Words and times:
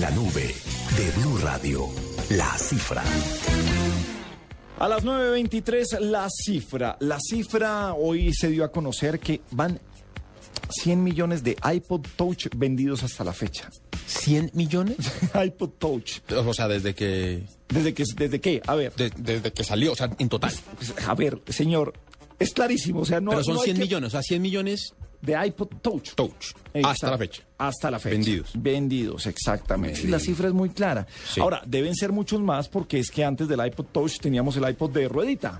En 0.00 0.06
la 0.06 0.10
nube 0.12 0.54
de 0.96 1.10
Blue 1.20 1.36
Radio, 1.42 1.86
la 2.30 2.56
cifra. 2.56 3.04
A 4.78 4.88
las 4.88 5.04
9.23, 5.04 6.00
la 6.00 6.26
cifra. 6.30 6.96
La 7.00 7.18
cifra 7.20 7.92
hoy 7.92 8.32
se 8.32 8.48
dio 8.48 8.64
a 8.64 8.72
conocer 8.72 9.20
que 9.20 9.42
van 9.50 9.78
100 10.70 11.04
millones 11.04 11.42
de 11.44 11.54
iPod 11.74 12.00
Touch 12.16 12.46
vendidos 12.56 13.02
hasta 13.02 13.24
la 13.24 13.34
fecha. 13.34 13.68
¿100 14.08 14.54
millones? 14.54 14.96
iPod 15.44 15.68
Touch. 15.78 16.20
O 16.34 16.54
sea, 16.54 16.66
desde 16.66 16.94
que, 16.94 17.44
¿Desde 17.68 17.92
que, 17.92 18.04
desde 18.16 18.40
qué? 18.40 18.62
A 18.66 18.76
ver, 18.76 18.94
de- 18.94 19.12
desde 19.18 19.52
que 19.52 19.64
salió, 19.64 19.92
o 19.92 19.96
sea, 19.96 20.08
en 20.18 20.30
total. 20.30 20.54
pues, 20.76 20.94
a 21.06 21.14
ver, 21.14 21.42
señor, 21.48 21.92
es 22.38 22.54
clarísimo, 22.54 23.00
o 23.00 23.04
sea, 23.04 23.20
no 23.20 23.32
Pero 23.32 23.44
son 23.44 23.54
no 23.56 23.60
hay 23.60 23.64
100 23.66 23.76
que- 23.76 23.82
millones, 23.82 24.08
o 24.08 24.10
sea, 24.12 24.22
100 24.22 24.40
millones 24.40 24.94
de 25.20 25.46
iPod 25.46 25.68
Touch. 25.82 26.14
touch. 26.14 26.52
Exacto. 26.72 26.88
Hasta 26.88 27.10
la 27.10 27.18
fecha. 27.18 27.42
Hasta 27.58 27.90
la 27.90 27.98
fecha. 27.98 28.14
Vendidos. 28.14 28.50
Vendidos, 28.54 29.26
exactamente. 29.26 30.08
La 30.08 30.18
cifra 30.18 30.48
es 30.48 30.54
muy 30.54 30.70
clara. 30.70 31.06
Sí. 31.28 31.40
Ahora, 31.40 31.62
deben 31.66 31.94
ser 31.94 32.12
muchos 32.12 32.40
más 32.40 32.68
porque 32.68 32.98
es 32.98 33.10
que 33.10 33.24
antes 33.24 33.48
del 33.48 33.64
iPod 33.64 33.86
Touch 33.86 34.18
teníamos 34.18 34.56
el 34.56 34.68
iPod 34.68 34.90
de 34.90 35.08
ruedita. 35.08 35.58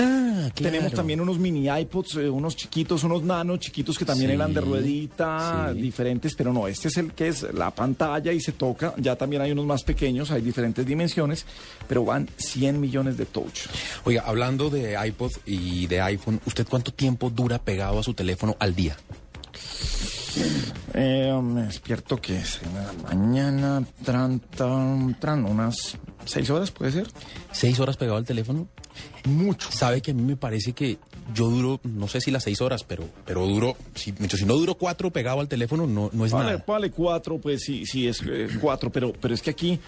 Ah, 0.00 0.48
Tenemos 0.54 0.92
también 0.92 1.20
unos 1.20 1.38
mini 1.38 1.68
iPods, 1.68 2.16
eh, 2.16 2.28
unos 2.30 2.54
chiquitos, 2.56 3.02
unos 3.04 3.22
nano 3.22 3.56
chiquitos 3.56 3.98
que 3.98 4.04
también 4.04 4.30
Sí, 4.30 4.34
eran 4.36 4.54
de 4.54 4.60
ruedita, 4.60 5.70
sí. 5.74 5.80
diferentes, 5.80 6.34
pero 6.34 6.52
no, 6.52 6.68
este 6.68 6.88
es 6.88 6.96
el 6.98 7.12
que 7.12 7.28
es 7.28 7.42
la 7.52 7.70
pantalla 7.72 8.32
y 8.32 8.40
se 8.40 8.52
toca. 8.52 8.94
Ya 8.98 9.16
también 9.16 9.42
hay 9.42 9.52
unos 9.52 9.66
más 9.66 9.82
pequeños, 9.82 10.30
hay 10.30 10.40
diferentes 10.42 10.86
dimensiones, 10.86 11.44
pero 11.88 12.04
van 12.04 12.28
100 12.36 12.80
millones 12.80 13.16
de 13.16 13.26
touch. 13.26 13.66
Oiga, 14.04 14.22
hablando 14.26 14.70
de 14.70 14.96
iPod 15.06 15.32
y 15.46 15.86
de 15.86 16.00
iPhone, 16.00 16.40
¿usted 16.46 16.66
cuánto 16.68 16.92
tiempo 16.92 17.30
dura 17.30 17.58
pegado 17.58 17.98
a 17.98 18.02
su 18.02 18.14
teléfono 18.14 18.56
al 18.60 18.74
día? 18.74 18.96
Eh, 20.94 21.32
me 21.42 21.62
despierto 21.62 22.20
que 22.20 22.38
es 22.38 22.60
en 22.62 22.74
la 22.74 22.92
mañana, 23.14 23.84
tran, 24.04 24.40
tran, 24.40 25.16
tran, 25.20 25.44
unas 25.44 25.96
6 26.24 26.50
horas, 26.50 26.70
¿puede 26.70 26.92
ser? 26.92 27.06
¿Seis 27.52 27.78
horas 27.80 27.96
pegado 27.96 28.16
al 28.18 28.24
teléfono? 28.24 28.68
Mucho. 29.24 29.70
Sabe 29.70 30.00
que 30.00 30.10
a 30.12 30.14
mí 30.14 30.22
me 30.22 30.36
parece 30.36 30.72
que 30.72 30.98
yo 31.34 31.46
duro, 31.48 31.80
no 31.84 32.08
sé 32.08 32.20
si 32.20 32.30
las 32.30 32.44
seis 32.44 32.60
horas, 32.60 32.84
pero, 32.84 33.04
pero 33.26 33.46
duro, 33.46 33.76
si, 33.94 34.12
si 34.12 34.44
no 34.44 34.54
duro 34.54 34.74
cuatro 34.76 35.10
pegado 35.10 35.40
al 35.40 35.48
teléfono, 35.48 35.86
no, 35.86 36.10
no 36.12 36.24
es 36.26 36.32
Vale, 36.32 36.52
nada. 36.52 36.64
vale 36.66 36.90
cuatro, 36.90 37.38
pues 37.38 37.62
sí, 37.62 37.84
sí 37.86 38.06
es 38.08 38.22
eh, 38.26 38.48
cuatro, 38.60 38.90
pero, 38.90 39.12
pero 39.20 39.34
es 39.34 39.42
que 39.42 39.50
aquí, 39.50 39.78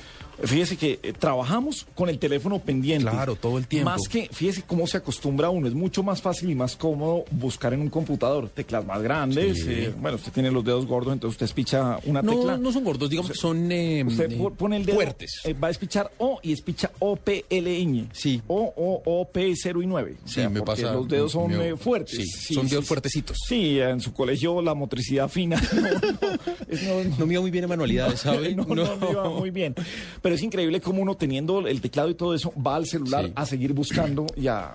fíjese 0.42 0.76
que 0.76 0.98
eh, 1.02 1.12
trabajamos 1.12 1.86
con 1.94 2.08
el 2.08 2.18
teléfono 2.18 2.58
pendiente. 2.58 3.10
Claro, 3.10 3.36
todo 3.36 3.58
el 3.58 3.66
tiempo. 3.66 3.90
Más 3.90 4.08
que, 4.08 4.28
fíjese 4.32 4.62
cómo 4.62 4.86
se 4.86 4.98
acostumbra 4.98 5.50
uno, 5.50 5.66
es 5.68 5.74
mucho 5.74 6.02
más 6.02 6.20
fácil 6.22 6.50
y 6.50 6.54
más 6.54 6.76
cómodo 6.76 7.24
buscar 7.30 7.72
en 7.74 7.80
un 7.80 7.88
computador 7.90 8.48
teclas 8.48 8.84
más 8.84 9.00
grandes. 9.02 9.58
Sí. 9.62 9.66
eh, 9.70 9.94
bueno, 9.98 10.16
usted 10.16 10.32
tiene 10.32 10.50
los 10.50 10.64
dedos 10.64 10.86
gordos, 10.86 11.12
entonces 11.12 11.34
usted 11.36 11.46
espicha 11.46 11.98
una 12.04 12.22
No, 12.22 12.36
tecla. 12.36 12.56
no 12.58 12.72
son 12.72 12.84
gordos, 12.84 13.08
digamos 13.10 13.30
que 13.30 13.36
son 13.38 13.70
eh, 13.72 14.04
Usted 14.06 14.36
po- 14.38 14.50
pone 14.52 14.76
el 14.76 14.84
dedo, 14.86 14.96
fuertes. 14.96 15.42
va 15.62 15.68
a 15.68 15.70
espichar 15.70 16.10
O 16.18 16.38
y 16.42 16.52
espicha 16.52 16.90
O, 16.98 17.16
P, 17.16 17.44
L, 17.48 17.84
ñ. 17.86 18.08
Sí. 18.12 18.42
O, 18.46 18.72
O, 18.76 19.02
O, 19.04 19.28
P, 19.30 19.54
0 19.56 19.82
y 19.82 19.86
9. 19.86 20.16
O 20.24 20.28
Sí, 20.28 20.34
sea, 20.34 20.48
me 20.50 20.62
pasa. 20.62 20.92
los 20.92 21.08
dedos 21.08 21.29
son 21.32 21.52
eh, 21.60 21.76
fuertes. 21.76 22.28
Sí, 22.38 22.54
son 22.54 22.68
dedos 22.68 22.86
fuertecitos. 22.86 23.36
Sí, 23.46 23.78
en 23.80 24.00
su 24.00 24.12
colegio 24.12 24.60
la 24.62 24.74
motricidad 24.74 25.28
fina. 25.28 25.60
No, 26.70 27.04
no, 27.18 27.26
me 27.26 27.34
iba 27.34 27.42
muy 27.42 27.50
bien 27.50 27.64
en 27.64 27.70
manualidades, 27.70 28.20
¿sabe? 28.20 28.54
no, 28.54 28.64
no, 28.64 28.96
me 28.96 29.10
iba 29.10 29.28
muy 29.28 29.50
bien. 29.50 29.74
Pero 30.22 30.34
es 30.34 30.42
increíble 30.42 30.80
cómo 30.80 31.02
uno 31.02 31.16
teniendo 31.16 31.66
el 31.66 31.80
teclado 31.80 32.08
y 32.08 32.14
todo 32.14 32.34
eso 32.34 32.52
va 32.54 32.76
al 32.76 32.86
celular 32.86 33.30
a 33.34 33.44
seguir 33.46 33.72
buscando 33.72 34.26
y 34.36 34.46
a... 34.46 34.74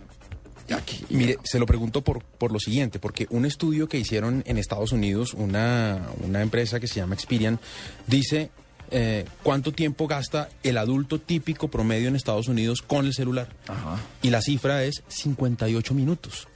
Mire, 1.09 1.37
se 1.43 1.59
lo 1.59 1.65
pregunto 1.65 2.01
por, 2.01 2.23
por 2.23 2.51
lo 2.51 2.59
siguiente, 2.59 2.99
porque 2.99 3.27
un 3.29 3.45
estudio 3.45 3.87
que 3.87 3.97
hicieron 3.97 4.43
en 4.45 4.57
Estados 4.57 4.91
Unidos, 4.91 5.33
una, 5.33 6.07
una 6.23 6.41
empresa 6.41 6.79
que 6.79 6.87
se 6.87 6.95
llama 6.95 7.13
Experian, 7.13 7.59
dice 8.07 8.49
eh, 8.91 9.25
cuánto 9.43 9.71
tiempo 9.71 10.07
gasta 10.07 10.49
el 10.63 10.77
adulto 10.77 11.19
típico 11.19 11.67
promedio 11.67 12.07
en 12.07 12.15
Estados 12.15 12.47
Unidos 12.47 12.81
con 12.81 13.05
el 13.05 13.13
celular. 13.13 13.49
Ajá. 13.67 13.99
Y 14.21 14.29
la 14.29 14.41
cifra 14.41 14.83
es 14.83 15.03
58 15.07 15.93
minutos. 15.93 16.47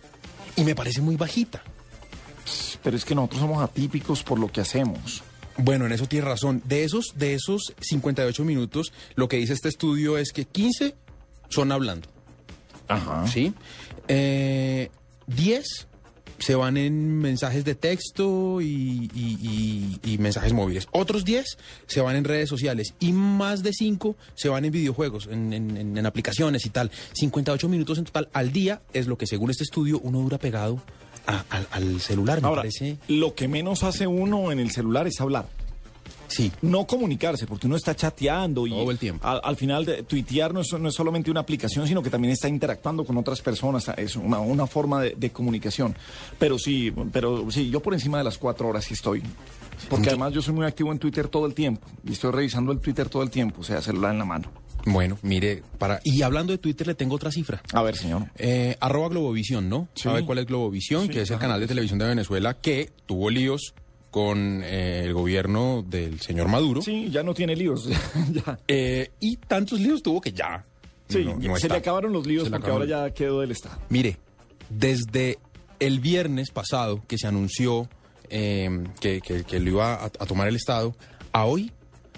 Y 0.56 0.64
me 0.64 0.76
parece 0.76 1.02
muy 1.02 1.16
bajita. 1.16 1.62
Pero 2.84 2.96
es 2.96 3.06
que 3.06 3.16
nosotros 3.16 3.42
somos 3.42 3.64
atípicos 3.64 4.24
por 4.24 4.40
lo 4.40 4.52
que 4.52 4.62
hacemos. 4.62 5.24
Bueno, 5.58 5.86
en 5.86 5.92
eso 5.92 6.08
tiene 6.08 6.26
razón. 6.26 6.62
De 6.66 6.84
esos, 6.84 7.14
de 7.16 7.34
esos 7.34 7.74
58 7.80 8.44
minutos, 8.46 8.94
lo 9.16 9.28
que 9.28 9.38
dice 9.38 9.54
este 9.54 9.70
estudio 9.70 10.18
es 10.18 10.32
que 10.32 10.46
15 10.46 10.96
son 11.50 11.72
hablando. 11.72 12.08
Ajá. 12.88 13.28
¿sí? 13.28 13.54
Eh, 14.08 14.90
10 15.28 15.88
se 16.40 16.56
van 16.56 16.78
en 16.78 17.18
mensajes 17.20 17.64
de 17.66 17.76
texto 17.76 18.62
y, 18.62 19.10
y- 19.14 20.00
y- 20.04 20.14
y 20.14 20.18
mensajes 20.18 20.54
móviles. 20.54 20.88
Otros 20.92 21.26
10 21.26 21.58
se 21.88 22.02
van 22.02 22.16
en 22.16 22.24
redes 22.24 22.50
sociales 22.50 22.94
y 23.00 23.12
más 23.14 23.62
de 23.64 23.74
5 23.74 24.16
se 24.36 24.50
van 24.50 24.66
en 24.66 24.72
videojuegos, 24.72 25.28
en, 25.32 25.54
en- 25.54 25.78
en- 25.78 25.98
en 25.98 26.06
aplicaciones 26.06 26.66
y 26.66 26.70
tal. 26.70 26.92
58 27.14 27.68
minutos 27.70 27.98
en 27.98 28.06
total 28.06 28.30
al 28.34 28.52
día 28.52 28.82
es 28.94 29.08
lo 29.08 29.18
que 29.18 29.28
según 29.28 29.50
este 29.52 29.64
estudio 29.64 30.00
uno 30.04 30.20
dura 30.20 30.38
pegado 30.38 30.82
a- 31.28 31.46
al- 31.50 31.68
al 31.72 32.02
celular. 32.02 32.42
Me 32.42 32.48
Ahora, 32.48 32.62
parece... 32.62 32.98
lo 33.08 33.36
que 33.36 33.48
menos 33.48 33.84
hace 33.84 34.08
uno 34.08 34.52
en 34.52 34.60
el 34.60 34.72
celular 34.72 35.06
es 35.08 35.20
hablar. 35.22 35.48
Sí. 36.30 36.52
No 36.62 36.86
comunicarse, 36.88 37.46
porque 37.48 37.68
uno 37.68 37.76
está 37.76 37.96
chateando 37.96 38.66
y 38.66 38.72
Todo 38.72 38.92
el 38.92 38.98
tiempo. 38.98 39.28
Al, 39.28 39.42
al 39.44 39.56
final 39.56 39.86
de 39.86 40.04
tuitear 40.04 40.54
no 40.54 40.62
es, 40.62 40.72
no 40.80 40.88
es 40.90 40.96
solamente 40.96 41.30
una 41.30 41.42
aplicación, 41.42 41.88
sino 41.88 42.02
que 42.02 42.10
también 42.10 42.32
está 42.32 42.48
interactuando 42.48 43.04
con 43.04 43.18
otras 43.18 43.42
personas. 43.42 43.90
Es 43.98 44.16
una, 44.16 44.40
una 44.40 44.68
forma 44.68 45.02
de, 45.02 45.16
de 45.18 45.30
comunicación. 45.32 45.96
Pero 46.38 46.58
sí, 46.58 46.94
pero 47.12 47.50
sí, 47.52 47.70
yo 47.70 47.82
por 47.82 47.94
encima 47.94 48.18
de 48.20 48.24
las 48.24 48.38
cuatro 48.38 48.68
horas 48.70 48.86
sí 48.86 48.94
estoy. 48.94 49.22
Porque 49.90 50.10
además 50.10 50.34
yo 50.34 50.42
soy 50.42 50.54
muy 50.54 50.66
activo 50.66 50.92
en 50.92 51.00
Twitter 51.00 51.28
todo 51.28 51.46
el 51.46 51.54
tiempo. 51.54 51.88
Y 52.06 52.12
estoy 52.14 52.32
revisando 52.32 52.72
el 52.72 52.80
Twitter 52.80 53.10
todo 53.10 53.24
el 53.24 53.30
tiempo, 53.30 53.62
o 53.62 53.64
sea, 53.64 53.82
celular 53.82 54.12
en 54.12 54.20
la 54.20 54.26
mano. 54.26 54.52
Bueno, 54.86 55.18
mire, 55.24 55.62
para... 55.78 56.00
Y 56.04 56.22
hablando 56.22 56.54
de 56.54 56.58
Twitter 56.58 56.88
le 56.88 56.96
tengo 56.96 57.16
otra 57.16 57.32
cifra. 57.32 57.62
A 57.74 57.82
ver, 57.82 57.96
señor. 57.96 58.28
Eh, 58.36 58.78
arroba 58.80 59.10
Globovisión, 59.10 59.70
¿no? 59.70 59.90
Sí. 59.94 60.04
¿Sabe 60.04 60.26
cuál 60.26 60.40
es 60.40 60.46
Globovisión? 60.46 61.04
Sí, 61.04 61.10
que 61.10 61.22
es 61.22 61.30
el 61.30 61.36
ajá. 61.36 61.42
canal 61.48 61.60
de 61.60 61.68
televisión 61.68 62.00
de 62.00 62.08
Venezuela 62.08 62.56
que 62.56 62.92
tuvo 63.06 63.30
líos 63.30 63.74
con 64.12 64.62
eh, 64.64 65.04
el 65.06 65.14
gobierno 65.14 65.84
del 65.88 66.20
señor 66.20 66.48
Maduro. 66.48 66.82
Sí, 66.82 67.10
ya 67.12 67.24
no 67.24 67.34
tiene 67.34 67.56
líos. 67.56 67.88
ya. 68.32 68.60
Eh, 68.68 69.12
y 69.20 69.38
tantos 69.38 69.80
líos 69.80 70.02
tuvo 70.02 70.20
que 70.22 70.32
ya. 70.32 70.66
Sí, 71.08 71.24
no- 71.26 71.36
no 71.38 71.56
se 71.56 71.62
está. 71.68 71.74
le 71.76 71.80
acabaron 71.80 72.14
los 72.14 72.26
líos 72.28 72.50
porque 72.50 72.70
ahora 72.70 72.86
ya 72.86 73.12
quedó 73.14 73.42
del 73.42 73.52
Estado. 73.52 73.78
Mire, 73.90 74.18
desde 74.70 75.40
el 75.80 76.00
viernes 76.00 76.52
pasado 76.52 77.02
que 77.08 77.18
se 77.18 77.28
anunció 77.28 77.90
eh, 78.30 78.84
que, 79.00 79.22
que- 79.22 79.44
que 79.44 79.60
lo 79.60 79.70
iba 79.72 79.94
a, 79.96 80.06
a 80.06 80.10
tomar 80.10 80.48
el 80.48 80.56
Estado, 80.56 80.96
a 81.32 81.46
hoy 81.46 81.72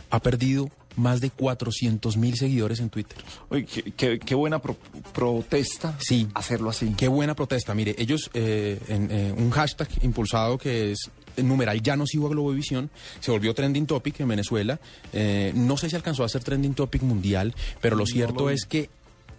ha 0.09 0.19
perdido 0.19 0.69
más 0.97 1.21
de 1.21 1.29
400 1.29 2.17
mil 2.17 2.35
seguidores 2.35 2.81
en 2.81 2.89
Twitter. 2.89 3.17
Oye, 3.47 3.65
qué, 3.65 3.93
qué- 3.93 4.19
qué 4.19 4.35
buena 4.35 4.59
pro- 4.61 4.75
protesta 5.13 5.95
Sí. 5.99 6.27
hacerlo 6.33 6.69
así. 6.69 6.93
Qué 6.97 7.07
buena 7.07 7.33
protesta. 7.33 7.73
Mire, 7.73 7.95
ellos, 7.97 8.29
eh, 8.33 8.77
en 8.89 9.41
un 9.41 9.51
hashtag 9.51 9.87
impulsado 10.03 10.57
que 10.57 10.91
es 10.91 11.09
numeral 11.37 11.81
ya 11.81 11.95
no 11.95 12.05
sigo 12.07 12.27
a 12.27 12.29
Globovisión, 12.29 12.89
se 13.19 13.31
volvió 13.31 13.53
trending 13.53 13.85
topic 13.85 14.19
en 14.19 14.27
Venezuela. 14.27 14.79
Eh, 15.13 15.51
no 15.55 15.77
sé 15.77 15.89
si 15.89 15.95
alcanzó 15.95 16.23
a 16.23 16.29
ser 16.29 16.43
trending 16.43 16.73
topic 16.73 17.01
mundial, 17.03 17.53
pero 17.81 17.95
lo 17.95 18.05
cierto 18.05 18.45
lo 18.45 18.49
es 18.49 18.65
que 18.65 18.89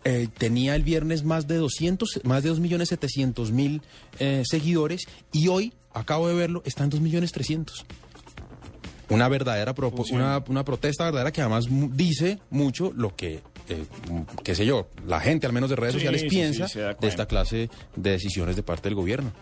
eh, 0.05 0.29
tenía 0.37 0.75
el 0.75 0.83
viernes 0.83 1.23
más 1.25 1.47
de 1.47 1.57
200, 1.57 2.21
más 2.25 2.43
de 2.43 2.51
2.700.000 2.53 3.81
eh, 4.19 4.43
seguidores 4.45 5.03
y 5.33 5.49
hoy, 5.49 5.73
acabo 5.95 6.27
de 6.29 6.35
verlo, 6.35 6.63
está 6.67 6.85
en 6.85 6.91
2.300.000. 6.91 7.85
Una 9.09 9.29
verdadera 9.29 9.75
propo- 9.75 9.99
Funciona. 9.99 10.39
una, 10.39 10.45
una 10.49 10.65
protesta 10.65 11.05
verdadera 11.05 11.33
que 11.33 11.41
además 11.43 11.69
mu- 11.69 11.91
dice 11.93 12.39
mucho 12.51 12.93
lo 12.97 13.15
que, 13.15 13.43
eh, 13.69 13.85
mm, 14.11 14.21
qué 14.43 14.55
sé 14.55 14.65
yo, 14.65 14.89
la 15.07 15.21
gente 15.21 15.47
al 15.47 15.53
menos 15.53 15.69
de 15.69 15.77
redes 15.77 15.93
Sí, 15.95 15.99
sociales 15.99 16.23
sí, 16.23 16.29
sí, 16.31 16.35
piensa 16.37 16.67
de 16.99 17.09
esta 17.09 17.27
clase 17.27 17.69
de 17.95 18.11
decisiones 18.11 18.57
de 18.57 18.63
parte 18.63 18.89
del 18.89 18.95
gobierno. 18.95 19.33